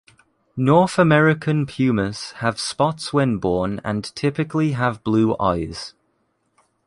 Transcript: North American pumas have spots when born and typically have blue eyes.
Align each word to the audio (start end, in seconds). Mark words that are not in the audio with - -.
North 0.57 0.97
American 0.97 1.67
pumas 1.67 2.31
have 2.37 2.59
spots 2.59 3.13
when 3.13 3.37
born 3.37 3.79
and 3.83 4.03
typically 4.15 4.71
have 4.71 5.03
blue 5.03 5.35
eyes. 5.39 5.93